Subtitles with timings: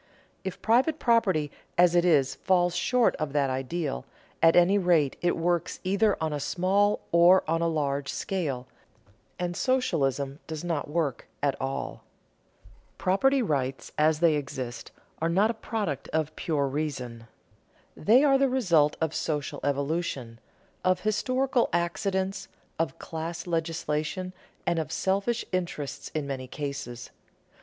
[0.43, 4.03] If private property as it is, falls short of that ideal,
[4.41, 8.65] at any rate it works either on a small or on a large scale,
[9.37, 12.03] and socialism does not work at all.
[12.97, 14.91] Property rights as they exist
[15.21, 17.27] are not a product of pure reason.
[17.95, 20.39] They are the result of social evolution,
[20.83, 22.47] of historical accidents,
[22.79, 24.33] of class legislation,
[24.65, 27.11] and of selfish interest in many cases.